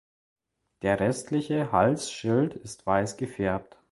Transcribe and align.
Der 0.81 0.99
restliche 0.99 1.71
Halsschild 1.71 2.55
ist 2.55 2.87
weiß 2.87 3.17
gefärbt. 3.17 3.77